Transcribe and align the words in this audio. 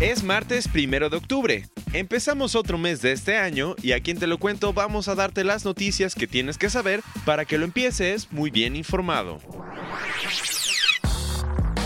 Es 0.00 0.22
martes 0.22 0.68
primero 0.68 1.08
de 1.08 1.16
octubre. 1.16 1.64
Empezamos 1.94 2.54
otro 2.54 2.76
mes 2.76 3.00
de 3.00 3.12
este 3.12 3.38
año 3.38 3.74
y 3.82 3.92
aquí 3.92 4.10
en 4.10 4.18
Te 4.18 4.26
lo 4.26 4.36
cuento 4.36 4.74
vamos 4.74 5.08
a 5.08 5.14
darte 5.14 5.42
las 5.42 5.64
noticias 5.64 6.14
que 6.14 6.26
tienes 6.26 6.58
que 6.58 6.68
saber 6.68 7.00
para 7.24 7.46
que 7.46 7.56
lo 7.56 7.64
empieces 7.64 8.30
muy 8.30 8.50
bien 8.50 8.76
informado. 8.76 9.38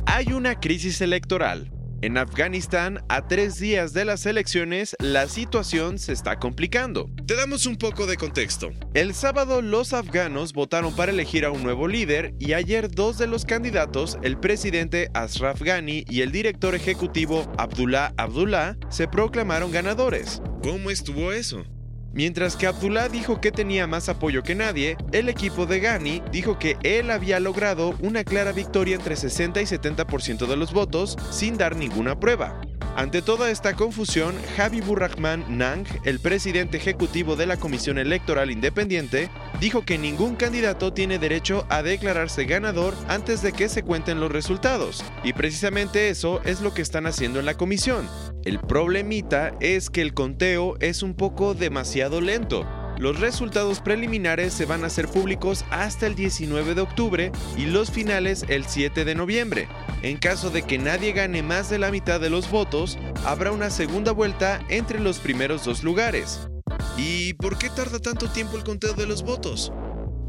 Hay 0.06 0.32
una 0.32 0.59
crisis 0.59 1.01
electoral. 1.01 1.70
En 2.02 2.16
Afganistán, 2.16 3.04
a 3.10 3.28
tres 3.28 3.59
días 3.59 3.92
de 3.92 4.06
las 4.06 4.24
elecciones, 4.24 4.96
la 5.00 5.28
situación 5.28 5.98
se 5.98 6.14
está 6.14 6.38
complicando. 6.38 7.10
Te 7.26 7.36
damos 7.36 7.66
un 7.66 7.76
poco 7.76 8.06
de 8.06 8.16
contexto. 8.16 8.70
El 8.95 9.12
sábado 9.12 9.60
los 9.60 9.92
afganos 9.92 10.54
votaron 10.54 10.96
para 10.96 11.12
elegir 11.12 11.45
a 11.45 11.50
un 11.50 11.62
nuevo 11.62 11.88
líder 11.88 12.34
y 12.38 12.54
ayer 12.54 12.90
dos 12.90 13.18
de 13.18 13.26
los 13.26 13.45
candidatos, 13.45 14.16
el 14.23 14.38
presidente 14.38 15.10
Ashraf 15.12 15.60
Ghani 15.60 16.06
y 16.09 16.23
el 16.23 16.32
director 16.32 16.74
ejecutivo 16.74 17.52
Abdullah 17.59 18.14
Abdullah, 18.16 18.78
se 18.88 19.06
proclamaron 19.06 19.70
ganadores. 19.70 20.40
¿Cómo 20.62 20.90
estuvo 20.90 21.32
eso? 21.32 21.66
Mientras 22.12 22.56
que 22.56 22.66
Abdullah 22.66 23.09
dijo 23.09 23.41
que 23.41 23.52
tenía 23.52 23.87
más 23.87 24.09
apoyo 24.09 24.43
que 24.43 24.54
nadie, 24.54 24.96
el 25.12 25.29
equipo 25.29 25.66
de 25.66 25.80
Ghani 25.80 26.23
dijo 26.32 26.59
que 26.59 26.76
él 26.82 27.10
había 27.10 27.38
logrado 27.38 27.95
una 28.01 28.24
clara 28.24 28.52
victoria 28.52 28.96
entre 28.96 29.16
60 29.16 29.60
y 29.60 29.65
70% 29.65 30.46
de 30.46 30.57
los 30.57 30.73
votos 30.73 31.16
sin 31.30 31.57
dar 31.57 31.76
ninguna 31.76 32.18
prueba. 32.18 32.60
Ante 32.96 33.23
toda 33.23 33.51
esta 33.51 33.74
confusión, 33.74 34.34
Habibur 34.59 34.99
Rahman 34.99 35.45
Nang, 35.57 35.87
el 36.04 36.18
presidente 36.18 36.76
ejecutivo 36.76 37.37
de 37.37 37.46
la 37.46 37.57
Comisión 37.57 37.99
Electoral 37.99 38.51
Independiente, 38.51 39.30
dijo 39.60 39.84
que 39.84 39.96
ningún 39.96 40.34
candidato 40.34 40.93
tiene 40.93 41.18
derecho 41.18 41.65
a 41.68 41.82
declararse 41.82 42.45
ganador 42.45 42.95
antes 43.06 43.43
de 43.43 43.52
que 43.52 43.68
se 43.68 43.84
cuenten 43.84 44.18
los 44.18 44.32
resultados, 44.32 45.04
y 45.23 45.32
precisamente 45.32 46.09
eso 46.09 46.40
es 46.45 46.60
lo 46.60 46.74
que 46.74 46.82
están 46.82 47.06
haciendo 47.06 47.38
en 47.38 47.46
la 47.46 47.54
comisión. 47.54 48.09
El 48.45 48.59
problemita 48.59 49.52
es 49.60 49.91
que 49.91 50.01
el 50.01 50.15
conteo 50.15 50.77
es 50.80 51.02
un 51.02 51.13
poco 51.13 51.52
demasiado 51.52 52.23
lento. 52.23 52.66
Los 52.99 53.21
resultados 53.21 53.80
preliminares 53.80 54.55
se 54.55 54.65
van 54.65 54.83
a 54.83 54.87
hacer 54.87 55.09
públicos 55.09 55.66
hasta 55.71 56.07
el 56.07 56.15
19 56.15 56.74
de 56.74 56.80
octubre 56.80 57.33
y 57.59 57.66
los 57.66 57.91
finales 57.91 58.46
el 58.49 58.65
7 58.65 59.05
de 59.05 59.15
noviembre. 59.15 59.68
En 60.02 60.16
caso 60.16 60.49
de 60.49 60.63
que 60.63 60.79
nadie 60.79 61.13
gane 61.13 61.43
más 61.43 61.68
de 61.68 61.79
la 61.79 61.91
mitad 61.91 62.18
de 62.18 62.30
los 62.30 62.51
votos, 62.51 62.99
habrá 63.27 63.52
una 63.52 63.68
segunda 63.68 64.12
vuelta 64.12 64.65
entre 64.71 65.00
los 65.00 65.19
primeros 65.19 65.66
dos 65.66 65.83
lugares. 65.84 66.49
¿Y 66.97 67.34
por 67.34 67.59
qué 67.59 67.69
tarda 67.69 67.99
tanto 67.99 68.31
tiempo 68.31 68.56
el 68.56 68.65
conteo 68.65 68.94
de 68.94 69.06
los 69.06 69.22
votos? 69.22 69.71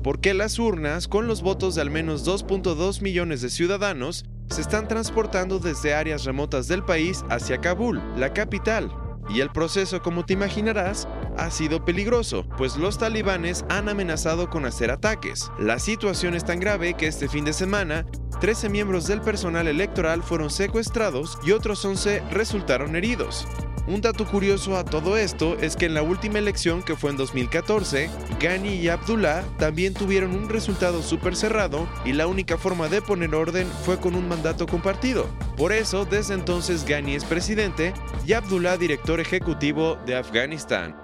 Porque 0.04 0.34
las 0.34 0.60
urnas, 0.60 1.08
con 1.08 1.28
los 1.28 1.42
votos 1.42 1.76
de 1.76 1.82
al 1.82 1.92
menos 1.92 2.28
2.2 2.28 3.02
millones 3.02 3.42
de 3.42 3.50
ciudadanos, 3.50 4.26
se 4.52 4.62
están 4.62 4.88
transportando 4.88 5.60
desde 5.60 5.94
áreas 5.94 6.26
remotas 6.26 6.68
del 6.68 6.84
país 6.84 7.24
hacia 7.30 7.62
Kabul, 7.62 8.02
la 8.18 8.34
capital. 8.34 8.94
Y 9.30 9.40
el 9.40 9.50
proceso, 9.50 10.02
como 10.02 10.26
te 10.26 10.34
imaginarás, 10.34 11.08
ha 11.38 11.50
sido 11.52 11.86
peligroso, 11.86 12.46
pues 12.58 12.76
los 12.76 12.98
talibanes 12.98 13.64
han 13.70 13.88
amenazado 13.88 14.50
con 14.50 14.66
hacer 14.66 14.92
ataques. 14.92 15.50
La 15.58 15.80
situación 15.80 16.36
es 16.36 16.44
tan 16.44 16.60
grave 16.60 16.96
que 16.96 17.08
este 17.08 17.30
fin 17.30 17.46
de 17.46 17.54
semana, 17.54 18.06
13 18.42 18.68
miembros 18.70 19.08
del 19.08 19.22
personal 19.22 19.68
electoral 19.68 20.22
fueron 20.22 20.50
secuestrados 20.50 21.38
y 21.44 21.52
otros 21.52 21.86
11 21.86 22.22
resultaron 22.32 22.96
heridos. 22.96 23.48
Un 23.88 24.00
dato 24.00 24.26
curioso 24.26 24.78
a 24.78 24.86
todo 24.86 25.18
esto 25.18 25.58
es 25.60 25.76
que 25.76 25.88
en 25.88 25.96
la 25.96 26.04
última 26.04 26.38
elección 26.38 26.84
que 26.84 26.96
fue 26.96 27.10
en 27.10 27.18
2014, 27.18 28.10
Ghani 28.40 28.76
y 28.76 28.90
Abdullah 28.90 29.44
también 29.58 29.96
tuvieron 29.96 30.36
un 30.36 30.50
resultado 30.50 31.02
súper 31.02 31.36
cerrado 31.36 31.90
y 32.06 32.14
la 32.14 32.28
única 32.28 32.58
forma 32.58 32.90
de 32.90 33.02
poner 33.02 33.34
orden 33.34 33.68
fue 33.84 34.00
con 34.00 34.16
un 34.16 34.28
mandato 34.28 34.68
compartido. 34.68 35.28
Por 35.58 35.72
eso, 35.72 36.06
desde 36.06 36.36
entonces 36.36 36.86
Ghani 36.86 37.16
es 37.16 37.26
presidente 37.26 37.94
y 38.26 38.34
Abdullah 38.34 38.78
director 38.78 39.20
ejecutivo 39.20 39.98
de 40.06 40.16
Afganistán. 40.16 40.96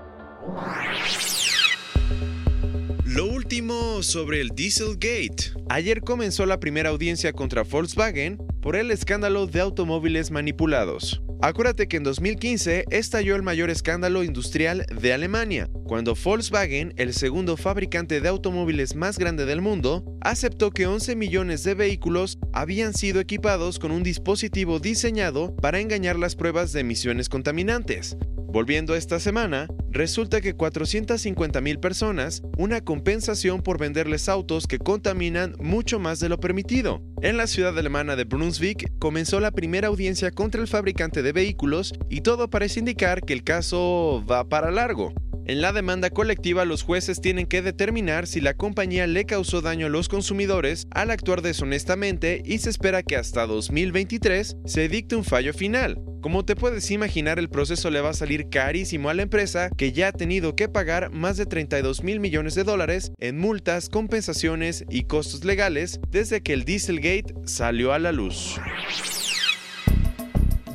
Lo 3.05 3.25
último 3.25 4.03
sobre 4.03 4.39
el 4.41 4.49
Dieselgate. 4.49 5.53
Ayer 5.69 6.01
comenzó 6.01 6.45
la 6.45 6.59
primera 6.59 6.89
audiencia 6.89 7.33
contra 7.33 7.63
Volkswagen 7.63 8.37
por 8.61 8.75
el 8.75 8.91
escándalo 8.91 9.47
de 9.47 9.61
automóviles 9.61 10.29
manipulados. 10.29 11.21
Acuérdate 11.39 11.87
que 11.87 11.97
en 11.97 12.03
2015 12.03 12.85
estalló 12.89 13.35
el 13.35 13.43
mayor 13.43 13.69
escándalo 13.69 14.23
industrial 14.23 14.87
de 14.99 15.13
Alemania, 15.13 15.69
cuando 15.83 16.15
Volkswagen, 16.15 16.93
el 16.97 17.13
segundo 17.13 17.57
fabricante 17.57 18.21
de 18.21 18.27
automóviles 18.27 18.95
más 18.95 19.19
grande 19.19 19.45
del 19.45 19.61
mundo, 19.61 20.03
aceptó 20.21 20.71
que 20.71 20.87
11 20.87 21.15
millones 21.15 21.63
de 21.63 21.75
vehículos 21.75 22.39
habían 22.53 22.93
sido 22.95 23.19
equipados 23.19 23.77
con 23.77 23.91
un 23.91 24.01
dispositivo 24.01 24.79
diseñado 24.79 25.55
para 25.55 25.79
engañar 25.79 26.17
las 26.17 26.35
pruebas 26.35 26.73
de 26.73 26.79
emisiones 26.79 27.29
contaminantes. 27.29 28.17
Volviendo 28.49 28.93
a 28.93 28.97
esta 28.97 29.19
semana, 29.19 29.67
resulta 29.89 30.39
que 30.39 30.55
450.000 30.55 31.79
personas 31.79 32.41
una 32.57 32.81
compensación 32.81 33.61
por 33.61 33.77
venderles 33.77 34.29
autos 34.29 34.67
que 34.67 34.79
contaminan 34.79 35.55
mucho 35.59 35.99
más 35.99 36.19
de 36.19 36.29
lo 36.29 36.39
permitido. 36.39 37.01
En 37.21 37.35
la 37.35 37.47
ciudad 37.47 37.77
alemana 37.77 38.15
de 38.15 38.23
Brunswick 38.23 38.91
comenzó 38.99 39.41
la 39.41 39.51
primera 39.51 39.89
audiencia 39.89 40.31
contra 40.31 40.61
el 40.61 40.67
fabricante 40.67 41.23
de 41.23 41.33
vehículos 41.33 41.93
y 42.09 42.21
todo 42.21 42.49
parece 42.49 42.79
indicar 42.79 43.21
que 43.21 43.33
el 43.33 43.43
caso 43.43 44.23
va 44.29 44.47
para 44.47 44.71
largo. 44.71 45.13
En 45.45 45.61
la 45.61 45.71
demanda 45.71 46.09
colectiva 46.09 46.65
los 46.65 46.83
jueces 46.83 47.21
tienen 47.21 47.47
que 47.47 47.61
determinar 47.61 48.27
si 48.27 48.41
la 48.41 48.53
compañía 48.53 49.07
le 49.07 49.25
causó 49.25 49.61
daño 49.61 49.85
a 49.85 49.89
los 49.89 50.09
consumidores 50.09 50.87
al 50.91 51.09
actuar 51.09 51.41
deshonestamente 51.41 52.41
y 52.45 52.57
se 52.57 52.69
espera 52.69 53.01
que 53.01 53.15
hasta 53.15 53.45
2023 53.45 54.57
se 54.65 54.89
dicte 54.89 55.15
un 55.15 55.23
fallo 55.23 55.53
final. 55.53 56.01
Como 56.27 56.43
te 56.43 56.57
puedes 56.57 56.91
imaginar, 56.91 57.39
el 57.39 57.47
proceso 57.47 57.89
le 57.89 58.01
va 58.01 58.09
a 58.09 58.13
salir 58.13 58.49
carísimo 58.49 59.09
a 59.09 59.13
la 59.13 59.21
empresa 59.21 59.69
que 59.69 59.93
ya 59.93 60.09
ha 60.09 60.11
tenido 60.11 60.57
que 60.57 60.67
pagar 60.67 61.09
más 61.09 61.37
de 61.37 61.45
32 61.45 62.03
mil 62.03 62.19
millones 62.19 62.53
de 62.53 62.65
dólares 62.65 63.13
en 63.17 63.39
multas, 63.39 63.87
compensaciones 63.87 64.83
y 64.89 65.03
costos 65.03 65.45
legales 65.45 66.01
desde 66.09 66.41
que 66.41 66.51
el 66.51 66.65
Dieselgate 66.65 67.33
salió 67.45 67.93
a 67.93 67.99
la 67.99 68.11
luz. 68.11 68.59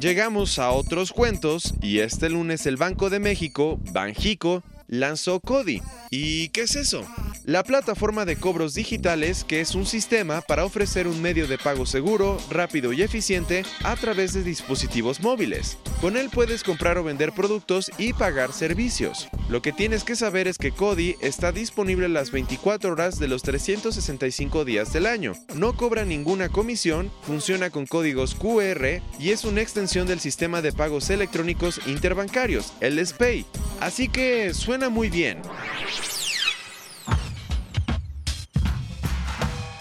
Llegamos 0.00 0.58
a 0.58 0.70
otros 0.70 1.12
cuentos 1.12 1.74
y 1.82 1.98
este 1.98 2.30
lunes 2.30 2.64
el 2.64 2.78
Banco 2.78 3.10
de 3.10 3.20
México, 3.20 3.78
Banjico, 3.92 4.62
lanzó 4.86 5.38
Cody. 5.40 5.82
¿Y 6.10 6.48
qué 6.48 6.62
es 6.62 6.76
eso? 6.76 7.06
La 7.44 7.64
plataforma 7.64 8.24
de 8.24 8.36
cobros 8.36 8.74
digitales, 8.74 9.42
que 9.42 9.60
es 9.60 9.74
un 9.74 9.84
sistema 9.84 10.42
para 10.42 10.64
ofrecer 10.64 11.08
un 11.08 11.20
medio 11.20 11.48
de 11.48 11.58
pago 11.58 11.86
seguro, 11.86 12.38
rápido 12.48 12.92
y 12.92 13.02
eficiente 13.02 13.64
a 13.82 13.96
través 13.96 14.32
de 14.32 14.44
dispositivos 14.44 15.20
móviles. 15.20 15.76
Con 16.00 16.16
él 16.16 16.30
puedes 16.30 16.62
comprar 16.62 16.98
o 16.98 17.04
vender 17.04 17.32
productos 17.32 17.90
y 17.98 18.12
pagar 18.12 18.52
servicios. 18.52 19.28
Lo 19.48 19.60
que 19.60 19.72
tienes 19.72 20.04
que 20.04 20.14
saber 20.14 20.46
es 20.46 20.56
que 20.56 20.70
Cody 20.70 21.16
está 21.20 21.50
disponible 21.50 22.08
las 22.08 22.30
24 22.30 22.92
horas 22.92 23.18
de 23.18 23.26
los 23.26 23.42
365 23.42 24.64
días 24.64 24.92
del 24.92 25.06
año. 25.06 25.34
No 25.56 25.76
cobra 25.76 26.04
ninguna 26.04 26.48
comisión, 26.48 27.10
funciona 27.22 27.70
con 27.70 27.86
códigos 27.86 28.36
QR 28.36 29.02
y 29.18 29.30
es 29.30 29.44
una 29.44 29.62
extensión 29.62 30.06
del 30.06 30.20
sistema 30.20 30.62
de 30.62 30.70
pagos 30.70 31.10
electrónicos 31.10 31.80
interbancarios, 31.86 32.72
el 32.80 33.04
SPAY. 33.04 33.44
Así 33.80 34.08
que 34.08 34.54
suena 34.54 34.90
muy 34.90 35.10
bien. 35.10 35.38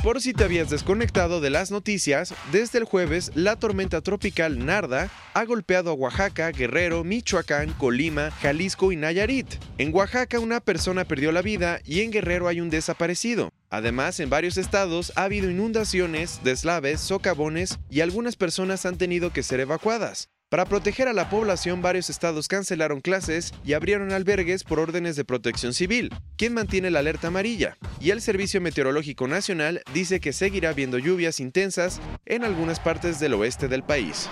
Por 0.04 0.20
si 0.20 0.34
te 0.34 0.44
habías 0.44 0.72
desconectado 0.72 1.42
de 1.42 1.52
las 1.52 1.70
noticias, 1.70 2.34
desde 2.52 2.80
el 2.80 2.86
jueves 2.86 3.32
la 3.36 3.56
tormenta 3.56 4.02
tropical 4.02 4.66
Narda 4.66 5.12
ha 5.36 5.46
golpeado 5.46 5.92
a 5.92 5.94
Oaxaca, 5.94 6.50
Guerrero, 6.50 7.04
Michoacán, 7.04 7.72
Colima, 7.74 8.32
Jalisco 8.32 8.92
y 8.92 8.96
Nayarit. 8.96 9.46
En 9.78 9.94
Oaxaca 9.94 10.40
una 10.40 10.60
persona 10.60 11.06
perdió 11.06 11.32
la 11.32 11.44
vida 11.44 11.82
y 11.86 12.02
en 12.02 12.10
Guerrero 12.10 12.48
hay 12.48 12.62
un 12.62 12.72
desaparecido. 12.72 13.52
Además, 13.70 14.20
en 14.20 14.32
varios 14.32 14.58
estados 14.58 15.14
ha 15.16 15.26
habido 15.26 15.52
inundaciones, 15.52 16.42
deslaves, 16.44 17.00
socavones 17.00 17.78
y 17.92 18.02
algunas 18.02 18.36
personas 18.36 18.88
han 18.88 18.98
tenido 18.98 19.32
que 19.32 19.44
ser 19.44 19.60
evacuadas. 19.60 20.30
Para 20.52 20.66
proteger 20.66 21.08
a 21.08 21.14
la 21.14 21.30
población, 21.30 21.82
varios 21.82 22.10
estados 22.10 22.50
cancelaron 22.50 23.00
clases 23.00 23.54
y 23.64 23.72
abrieron 23.72 24.12
albergues 24.12 24.66
por 24.66 24.82
órdenes 24.82 25.16
de 25.16 25.24
protección 25.24 25.74
civil, 25.74 26.14
quien 26.36 26.54
mantiene 26.54 26.92
la 26.92 27.00
alerta 27.00 27.30
amarilla. 27.30 27.78
Y 28.02 28.10
el 28.10 28.20
Servicio 28.20 28.60
Meteorológico 28.60 29.30
Nacional 29.30 29.82
dice 29.94 30.20
que 30.20 30.34
seguirá 30.34 30.72
habiendo 30.72 30.98
lluvias 30.98 31.40
intensas 31.40 32.02
en 32.26 32.44
algunas 32.44 32.82
partes 32.82 33.18
del 33.22 33.36
oeste 33.36 33.70
del 33.70 33.84
país. 33.84 34.28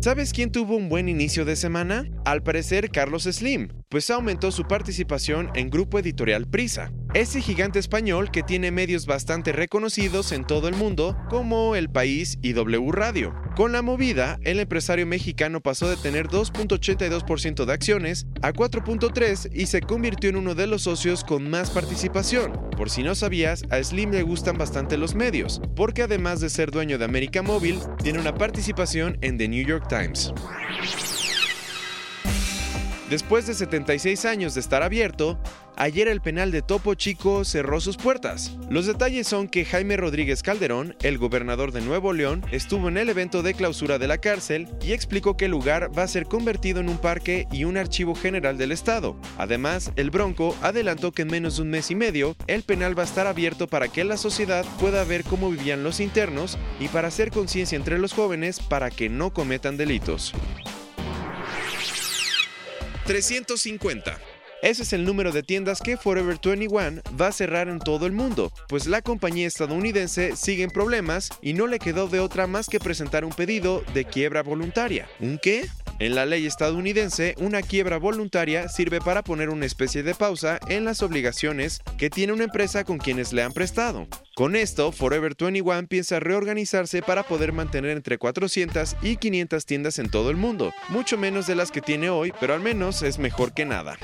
¿Sabes 0.00 0.32
quién 0.32 0.50
tuvo 0.50 0.74
un 0.74 0.88
buen 0.88 1.10
inicio 1.10 1.44
de 1.44 1.56
semana? 1.56 2.06
Al 2.24 2.42
parecer 2.42 2.90
Carlos 2.90 3.24
Slim, 3.24 3.68
pues 3.90 4.08
aumentó 4.08 4.50
su 4.50 4.66
participación 4.66 5.50
en 5.54 5.68
Grupo 5.68 5.98
Editorial 5.98 6.46
Prisa. 6.46 6.90
Ese 7.12 7.40
gigante 7.40 7.80
español 7.80 8.30
que 8.30 8.44
tiene 8.44 8.70
medios 8.70 9.04
bastante 9.04 9.50
reconocidos 9.50 10.30
en 10.30 10.44
todo 10.44 10.68
el 10.68 10.76
mundo, 10.76 11.16
como 11.28 11.74
El 11.74 11.90
País 11.90 12.38
y 12.40 12.52
W 12.52 12.92
Radio. 12.92 13.34
Con 13.56 13.72
la 13.72 13.82
movida, 13.82 14.38
el 14.42 14.60
empresario 14.60 15.08
mexicano 15.08 15.60
pasó 15.60 15.90
de 15.90 15.96
tener 15.96 16.28
2.82% 16.28 17.64
de 17.64 17.72
acciones 17.72 18.28
a 18.42 18.52
4.3% 18.52 19.50
y 19.52 19.66
se 19.66 19.80
convirtió 19.80 20.30
en 20.30 20.36
uno 20.36 20.54
de 20.54 20.68
los 20.68 20.82
socios 20.82 21.24
con 21.24 21.50
más 21.50 21.70
participación. 21.70 22.52
Por 22.76 22.90
si 22.90 23.02
no 23.02 23.16
sabías, 23.16 23.64
a 23.70 23.82
Slim 23.82 24.12
le 24.12 24.22
gustan 24.22 24.56
bastante 24.56 24.96
los 24.96 25.16
medios, 25.16 25.60
porque 25.74 26.02
además 26.02 26.40
de 26.40 26.48
ser 26.48 26.70
dueño 26.70 26.96
de 26.96 27.06
América 27.06 27.42
Móvil, 27.42 27.80
tiene 28.04 28.20
una 28.20 28.34
participación 28.34 29.18
en 29.20 29.36
The 29.36 29.48
New 29.48 29.66
York 29.66 29.88
Times. 29.88 30.32
Después 33.10 33.44
de 33.48 33.54
76 33.54 34.24
años 34.24 34.54
de 34.54 34.60
estar 34.60 34.84
abierto, 34.84 35.36
ayer 35.74 36.06
el 36.06 36.20
penal 36.20 36.52
de 36.52 36.62
Topo 36.62 36.94
Chico 36.94 37.44
cerró 37.44 37.80
sus 37.80 37.96
puertas. 37.96 38.56
Los 38.70 38.86
detalles 38.86 39.26
son 39.26 39.48
que 39.48 39.64
Jaime 39.64 39.96
Rodríguez 39.96 40.44
Calderón, 40.44 40.94
el 41.02 41.18
gobernador 41.18 41.72
de 41.72 41.80
Nuevo 41.80 42.12
León, 42.12 42.44
estuvo 42.52 42.88
en 42.88 42.96
el 42.96 43.08
evento 43.08 43.42
de 43.42 43.54
clausura 43.54 43.98
de 43.98 44.06
la 44.06 44.18
cárcel 44.18 44.68
y 44.80 44.92
explicó 44.92 45.36
que 45.36 45.46
el 45.46 45.50
lugar 45.50 45.90
va 45.98 46.04
a 46.04 46.08
ser 46.08 46.26
convertido 46.26 46.78
en 46.78 46.88
un 46.88 46.98
parque 46.98 47.48
y 47.50 47.64
un 47.64 47.78
archivo 47.78 48.14
general 48.14 48.56
del 48.58 48.70
estado. 48.70 49.16
Además, 49.38 49.90
el 49.96 50.10
Bronco 50.10 50.56
adelantó 50.62 51.10
que 51.10 51.22
en 51.22 51.32
menos 51.32 51.56
de 51.56 51.62
un 51.62 51.70
mes 51.70 51.90
y 51.90 51.96
medio, 51.96 52.36
el 52.46 52.62
penal 52.62 52.96
va 52.96 53.02
a 53.02 53.06
estar 53.06 53.26
abierto 53.26 53.66
para 53.66 53.88
que 53.88 54.04
la 54.04 54.18
sociedad 54.18 54.64
pueda 54.78 55.02
ver 55.02 55.24
cómo 55.24 55.50
vivían 55.50 55.82
los 55.82 55.98
internos 55.98 56.58
y 56.78 56.86
para 56.86 57.08
hacer 57.08 57.32
conciencia 57.32 57.74
entre 57.74 57.98
los 57.98 58.12
jóvenes 58.12 58.60
para 58.60 58.88
que 58.88 59.08
no 59.08 59.32
cometan 59.34 59.76
delitos. 59.76 60.32
350. 63.10 64.20
Ese 64.62 64.84
es 64.84 64.92
el 64.92 65.04
número 65.04 65.32
de 65.32 65.42
tiendas 65.42 65.80
que 65.80 65.96
Forever 65.96 66.38
21 66.40 67.02
va 67.20 67.26
a 67.26 67.32
cerrar 67.32 67.68
en 67.68 67.80
todo 67.80 68.06
el 68.06 68.12
mundo, 68.12 68.52
pues 68.68 68.86
la 68.86 69.02
compañía 69.02 69.48
estadounidense 69.48 70.36
sigue 70.36 70.62
en 70.62 70.70
problemas 70.70 71.30
y 71.42 71.54
no 71.54 71.66
le 71.66 71.80
quedó 71.80 72.06
de 72.06 72.20
otra 72.20 72.46
más 72.46 72.68
que 72.68 72.78
presentar 72.78 73.24
un 73.24 73.32
pedido 73.32 73.82
de 73.94 74.04
quiebra 74.04 74.44
voluntaria. 74.44 75.08
¿Un 75.18 75.40
qué? 75.42 75.68
En 76.00 76.14
la 76.14 76.24
ley 76.24 76.46
estadounidense, 76.46 77.34
una 77.36 77.60
quiebra 77.60 77.98
voluntaria 77.98 78.70
sirve 78.70 79.02
para 79.02 79.22
poner 79.22 79.50
una 79.50 79.66
especie 79.66 80.02
de 80.02 80.14
pausa 80.14 80.58
en 80.68 80.86
las 80.86 81.02
obligaciones 81.02 81.82
que 81.98 82.08
tiene 82.08 82.32
una 82.32 82.44
empresa 82.44 82.84
con 82.84 82.96
quienes 82.96 83.34
le 83.34 83.42
han 83.42 83.52
prestado. 83.52 84.08
Con 84.34 84.56
esto, 84.56 84.92
Forever 84.92 85.36
21 85.38 85.86
piensa 85.88 86.18
reorganizarse 86.18 87.02
para 87.02 87.22
poder 87.22 87.52
mantener 87.52 87.90
entre 87.90 88.16
400 88.16 88.96
y 89.02 89.18
500 89.18 89.66
tiendas 89.66 89.98
en 89.98 90.08
todo 90.08 90.30
el 90.30 90.38
mundo, 90.38 90.72
mucho 90.88 91.18
menos 91.18 91.46
de 91.46 91.54
las 91.54 91.70
que 91.70 91.82
tiene 91.82 92.08
hoy, 92.08 92.32
pero 92.40 92.54
al 92.54 92.60
menos 92.60 93.02
es 93.02 93.18
mejor 93.18 93.52
que 93.52 93.66
nada. 93.66 93.98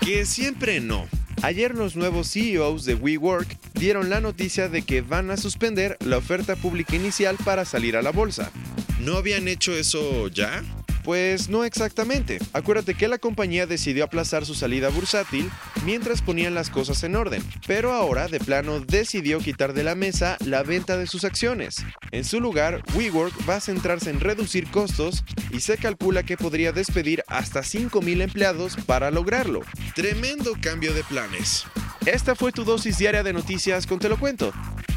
Que 0.00 0.24
siempre 0.24 0.80
no. 0.80 1.06
Ayer 1.42 1.74
los 1.74 1.94
nuevos 1.94 2.32
CEOs 2.32 2.86
de 2.86 2.94
WeWork 2.94 3.58
dieron 3.74 4.08
la 4.08 4.22
noticia 4.22 4.70
de 4.70 4.80
que 4.80 5.02
van 5.02 5.30
a 5.30 5.36
suspender 5.36 5.98
la 6.00 6.16
oferta 6.16 6.56
pública 6.56 6.96
inicial 6.96 7.36
para 7.44 7.66
salir 7.66 7.98
a 7.98 8.02
la 8.02 8.12
bolsa. 8.12 8.50
¿No 9.00 9.16
habían 9.16 9.48
hecho 9.48 9.72
eso 9.72 10.28
ya? 10.28 10.62
Pues 11.02 11.50
no 11.50 11.64
exactamente. 11.64 12.38
Acuérdate 12.54 12.94
que 12.94 13.08
la 13.08 13.18
compañía 13.18 13.66
decidió 13.66 14.04
aplazar 14.04 14.46
su 14.46 14.54
salida 14.54 14.88
bursátil 14.88 15.50
mientras 15.84 16.22
ponían 16.22 16.54
las 16.54 16.70
cosas 16.70 17.04
en 17.04 17.14
orden, 17.14 17.42
pero 17.66 17.92
ahora 17.92 18.26
de 18.28 18.40
plano 18.40 18.80
decidió 18.80 19.38
quitar 19.38 19.74
de 19.74 19.84
la 19.84 19.94
mesa 19.94 20.38
la 20.46 20.62
venta 20.62 20.96
de 20.96 21.06
sus 21.06 21.24
acciones. 21.24 21.84
En 22.10 22.24
su 22.24 22.40
lugar, 22.40 22.82
WeWork 22.94 23.34
va 23.48 23.56
a 23.56 23.60
centrarse 23.60 24.08
en 24.08 24.20
reducir 24.20 24.70
costos 24.70 25.24
y 25.50 25.60
se 25.60 25.76
calcula 25.76 26.22
que 26.22 26.38
podría 26.38 26.72
despedir 26.72 27.22
hasta 27.28 27.60
5.000 27.60 28.22
empleados 28.22 28.76
para 28.86 29.10
lograrlo. 29.10 29.60
Tremendo 29.94 30.54
cambio 30.62 30.94
de 30.94 31.04
planes. 31.04 31.66
Esta 32.06 32.34
fue 32.34 32.50
tu 32.50 32.64
dosis 32.64 32.96
diaria 32.96 33.22
de 33.22 33.34
noticias 33.34 33.86
con 33.86 33.98
Te 33.98 34.08
lo 34.08 34.18
cuento. 34.18 34.52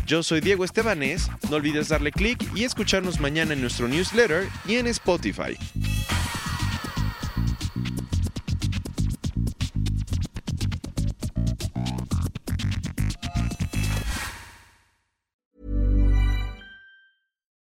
Yo 0.08 0.24
soy 0.24 0.40
Diego 0.40 0.64
Estebanés, 0.64 1.28
no 1.50 1.58
olvides 1.58 1.90
darle 1.90 2.14
clic 2.14 2.42
y 2.56 2.64
escucharnos 2.64 3.20
mañana 3.20 3.52
en 3.52 3.60
nuestro 3.60 3.90
newsletter 3.90 4.48
y 4.66 4.76
en 4.76 4.88
Spotify. 4.88 5.58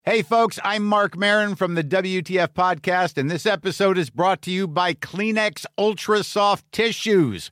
Hey, 0.04 0.24
folks, 0.24 0.60
I'm 0.64 0.84
Mark 0.84 1.16
Marin 1.16 1.54
from 1.56 1.76
the 1.76 1.84
WTF 1.84 2.50
Podcast, 2.50 3.20
and 3.20 3.30
this 3.30 3.46
episode 3.46 4.00
is 4.00 4.10
brought 4.10 4.42
to 4.42 4.52
you 4.52 4.68
by 4.68 4.96
Kleenex 4.96 5.66
Ultra 5.78 6.24
Soft 6.24 6.66
Tissues 6.72 7.52